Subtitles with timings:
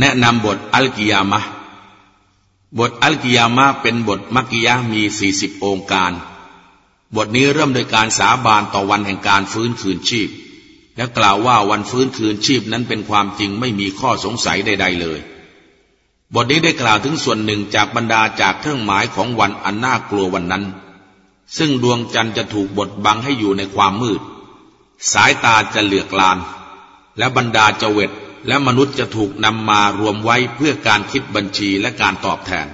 [0.00, 1.40] แนะนำบทอัลกิยามะ
[2.78, 6.12] บทอัลกิยามะเป็นบทมักกิยะมีสี่สิบองค์การ
[7.16, 10.28] บทนี้เริ่มโดยการสาบานต่อวันแห่งการฟื้นคืนชีพ
[10.96, 15.20] และกล่าวว่าวันฟื้นคืนชีพนั้นเป็นความจริงไม่มีข้อสงสัยใด ๆ เลย
[16.34, 20.64] บทนี้ได้กล่าวถึงส่วนหนึ่งจากบรรดาจากเครื่องหมายของวันอันน่ากลัววันนั้น
[21.58, 24.20] ซึ่งดวงจันทร์จะถูกบดบังให้อยู่ในความมืด
[25.12, 26.38] สายตาจะเหลือกลาน
[27.18, 28.10] และบรรดาจเวต
[28.46, 32.66] และมนุษย์จะถูกนำมารวมไว้เพื่อการคิดบัญชีและการตอบแทน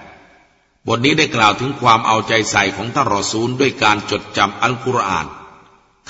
[0.86, 5.26] บทนี้ได้กล่าวถึงความเอาใจใส่ของท่านรอซูลด้วยการจดจำอัลกุรอาน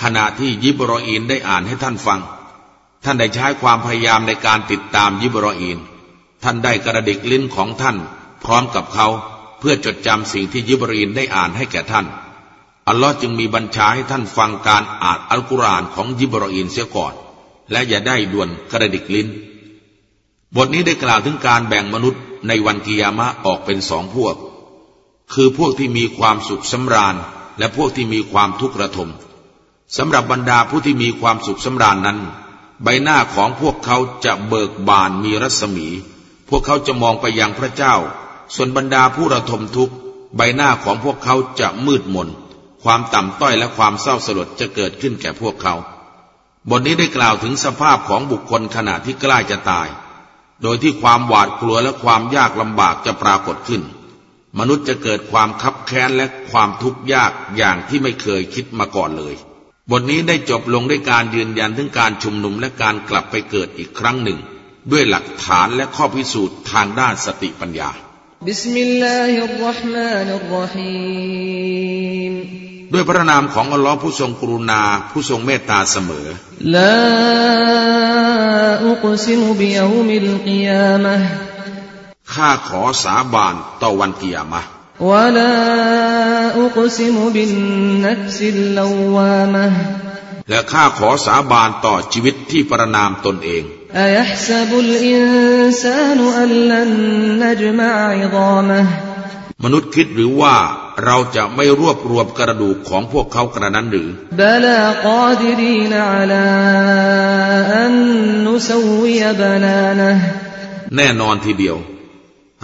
[0.03, 2.21] ขณะที่ยิบรออีนได้อ่านให้ท่านฟัง
[3.05, 5.79] ท่านได้ใช้ความพยายามในการติดตามยิบรออีน
[6.43, 7.97] ท่านได้กระดิกลิ้นของท่าน
[8.45, 9.09] พร้อมกับเขา
[9.59, 12.07] เพื่อจดจำสิ่งที่ยิบรออีนได้อ่านให้แก่ท่าน
[12.89, 17.15] อัลลอฮ์จึงมีบัญชาให้ท่านฟังการอ่านอัลกุรอานของยิบรออีนเสียก่อน
[17.71, 19.29] และอย่าได้ด่วนกระดิกลิ้น
[20.57, 24.37] บทนี้ได้กล่าวถึงการแบ่งมนุษย์ในวันกิยามะออกเป็นสองพวก
[25.33, 27.17] คือพวกที่มีความสุขสำราญ
[27.59, 29.11] และพวกที่มีความทุกข์ระทม
[29.97, 32.19] สำหรับบรรดาผู้ที่มีความสุขสำราญนั้น
[32.83, 35.89] ใบหน้าของพวกเขาจะเบิกบานมีรัศมี
[36.49, 37.95] พวกเขาจะมองไปยังพระเจ้า
[38.55, 39.95] ส่วนบรรดาผู้ระทมทุกข์
[40.37, 42.29] ใบหน้าของพวกเขาจะมืดมน
[42.83, 45.75] ความต่ำต้อยและความเศร้าสลดจะเกิดขึ้นแก่พวกเขา
[46.71, 49.89] บทนี้ได้กล่าวถึงสภาพของบุคคลขณะที่ใกล้จะตาย
[50.63, 53.83] โดยที่ความหวาดกลัวและความยากลำบากจะปรากฏขึ้น
[54.59, 59.35] มนุษย์จะเกิดความคับแค้นและความทุกข์ยากอย่างที่ไม่เคยคิดมาก่อนเลย
[59.91, 64.39] บทนี้ได้จบลงด้วยการยืนยันถึงการชุมนุมและการกลับไปเกิดอีกครั้งหนึ่ง
[64.93, 67.91] ด้วยหลักฐานและข้อพิสูจน์ทางด้านสติปัญญา
[68.47, 69.05] บิสมิล
[72.95, 76.27] ลาฮิรราะห์มานิรราะฮีมด้วยพระนามของอัลลอฮ์ผู้ทรงกรุณาผู้ทรงเมตตาเสมอ
[76.75, 81.15] لا أقسم بيوم القيامة
[82.33, 84.61] ข้าขอสาบานต่อวันกิยามะ
[85.11, 89.65] ولا أقسم بالنفس اللوامة
[90.49, 93.63] และข้าขอสาบานต่อชีวิตที่ประนามตนเอง
[93.99, 95.23] อายห์ซบุลอิน
[95.83, 96.93] ซานอัลลัน
[97.43, 97.91] นจมะ
[98.21, 98.81] อิฎามะ
[99.65, 100.57] มนุษย์คิดหรือว่า
[101.05, 104.09] เราจะไม่รวบรวมกระดูกของพวกเขากระนั้นหรือ
[110.97, 111.77] แน่นอนทีเดียว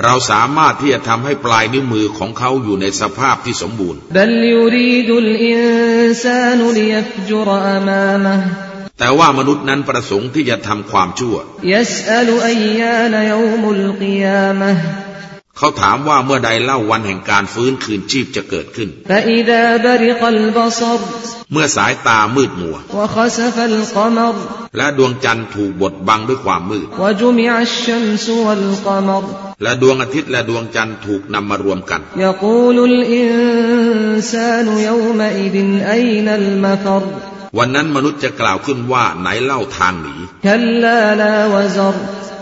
[0.05, 4.01] เราสามารถที่จะทำให้ปลายนิ้วมือของเขาอยู่ในสภาพที่สมบูรณ์
[8.99, 11.37] แต่ว่ามนุษย์นั้นประสงค์ที่จะทำความชั่ว
[15.63, 18.89] เขาถามว่าเมื่อใดเล่าวันแห่งการฟื้นคืนชีพจะเกิดขึ้น
[21.53, 22.77] เมื่อสายตามืดมัว
[24.77, 26.87] และดวงจันทร์ถูกบดบังด้วยความมืด
[29.63, 32.01] และดวงอาทิตย์และดวงจันทร์ถูกนำมารวมกัน
[37.59, 40.15] วันนั้นมนุษย์จะกล่าวขึ้นว่าไหนเล่าทางหนี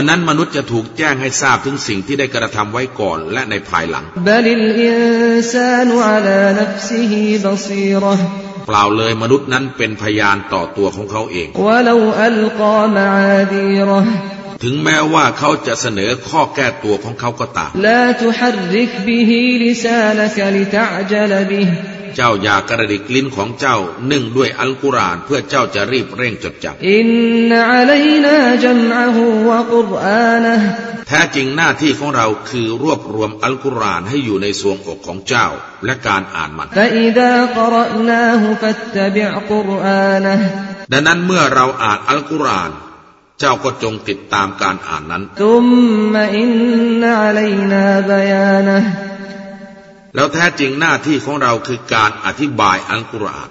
[0.00, 4.04] นนั้นมนุษย์จะถูกแจ้งให้ทราบถึงสิ่งที่ได้กระทำไว้ก่อนและในภายหลัง
[8.66, 11.48] เปล่าเลยมนุษย์นั้นเป็นพยานต่อตัวของเขาเอง
[14.64, 17.70] ถึงแม้ว่าเขาจะเสนอข้อแก้ตัวของเขาก็ตาม
[22.16, 23.78] เจ้าอย่ากระดิกลิ้นของเจ้า
[24.10, 27.08] นึ่งด้วยอัลกุรอานเพื่อเจ้าจะรีบเร่งจดจำอิน
[27.48, 30.54] นอะลัยนาจัมอะฮูวะกุรอานะ
[31.08, 35.46] แท้จริงหน้าที่ของเราคือรวบรวมอัลกุรอานให้อยู่ในสวงอกของเจ้า
[35.84, 36.68] และการอ่านมัน
[40.92, 42.72] ดังนั้นเมื่อเราอ่านอัลกุรอาน
[43.40, 45.22] เจ้าก็จงติดตามการอ่านนั้น
[50.14, 53.50] แล้วแท้จริงหน้าที่ของเราคือการอธิบายอัลกุรอาน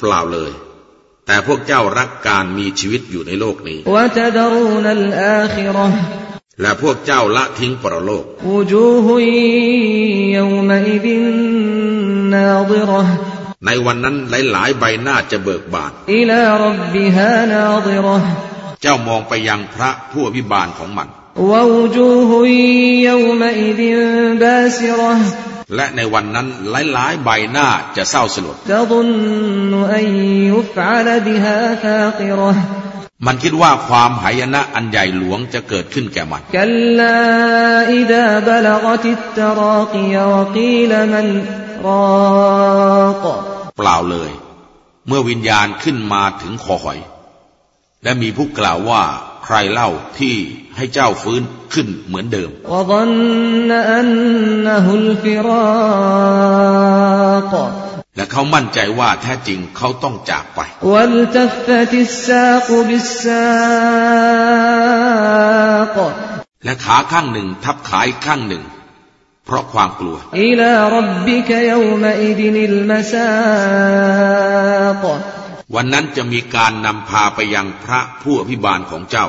[0.00, 0.52] เปล่าเลย
[1.26, 3.78] แต่พวกเจ้ารักการมีชีวิตอยู่ในโลกนี้
[6.62, 8.24] และพวกเจ้าละทิ้งปรโลก
[13.66, 14.16] ในวันนั้น
[14.50, 15.92] หลาย ๆ ใบหน้าจะเบิกบาน
[18.82, 21.08] เจ้ามองไปยังพระผู้อภิบาลของมัน
[25.76, 26.46] และในวันนั้น
[26.92, 28.56] หลายๆ ใบหน้าจะเศร้าสลด
[33.26, 36.42] มันคิดว่าความหายนะอันใหญ่หลวงจะเกิดขึ้นแก่มัน
[43.76, 44.30] เปล่าเลย
[45.08, 46.98] เมื่อวิญญาณขึ้นมาถึงคอหอย
[48.02, 49.02] และมีผู้กล่าวว่า
[49.44, 50.34] ใครเล่าที่
[50.76, 51.42] ให้เจ้าฟื้น
[51.72, 52.50] ขึ้นเหมือนเดิม
[58.16, 60.60] และเขามั่นใจว่าแท้จริงเขาต้องจากไป
[66.64, 68.64] และขาข้างหนึ่งทับขาอีกข้างหนึ่ง
[69.46, 71.72] เพราะความกลัว อิลารับบิกย
[72.02, 73.00] มอิดินิลมา
[75.74, 79.26] วันนั้นจะมีการนำพาไปยังพระผู้อภิบาลของเจ้า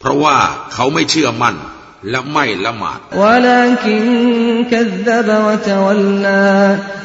[0.00, 0.36] เพราะว่า
[0.74, 1.56] เขาไม่เชื่อมั่น
[2.10, 2.98] และไม่ละหมาด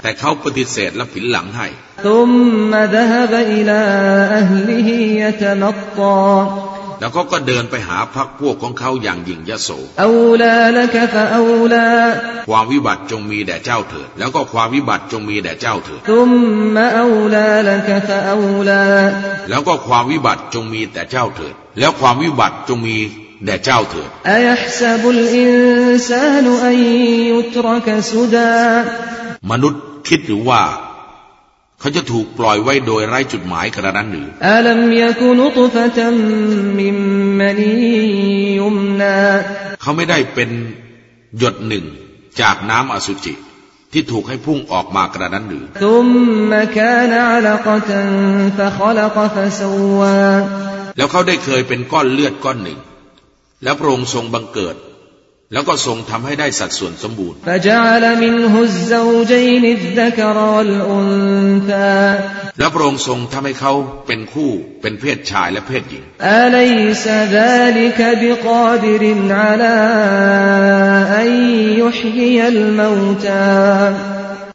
[0.02, 1.68] แต่เขาปฏิเสธและผินหลังให้
[7.00, 9.70] แล้วเขาก็เดินไปหาพักพวกของเขาอย่างยิ่งยโส
[12.50, 16.02] ความวิบัติจงมีแด่เจ้าเถิด แล้วก็ความวิบัติจงมีแด่เจ้าเถิด
[19.50, 22.98] แล้วก็ความวิบัติจงมีแต่เจ้าเถิด แล้วความวิบัติจงมี
[23.46, 24.10] แด่เจ้าเถิด
[29.52, 30.62] มนุษย์คิดหรือว่า
[31.80, 36.16] เขาจะถูกปล่อยไว้โดยไร้จุดหมายกระนั้นหรืออัลัมยกุนุตฟะตัม
[36.80, 36.98] มิม
[37.39, 37.74] มนี
[38.60, 39.16] ยุมนา
[39.81, 40.50] เขาไม่ได้เป็น
[41.38, 41.86] หยดหนึ่ง
[42.42, 43.33] จากน้ำอสุจิ
[43.92, 46.07] ที่ถูกให้พุ่งออกมากระนั้นหรือทุม
[46.51, 48.10] มคานอะลกตัน
[48.57, 49.62] ฟะคอลกฟะส
[49.98, 50.01] ว
[50.98, 52.80] แล้วเขาได้เคยเป็นก้อนเลือดก้อนหนึ่ง
[53.63, 54.75] แล้วพระองค์ทรงบังเกิด
[55.54, 57.38] แล้วก็ทรงทำให้ได้สัดส่วนสมบูรณ์
[62.60, 63.74] แล้วพระองค์ทรงทำให้เขา
[64.08, 64.50] เป็นคู่
[64.82, 66.04] เป็นเพศชายและเพศหญิง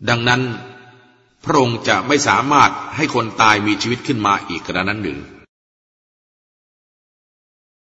[0.09, 0.43] ดังนั้น
[1.45, 5.21] พระองค์จะไม่สามารถให้คนตายมีชีวิตขึ้นมาอีกกระนั้นหรือ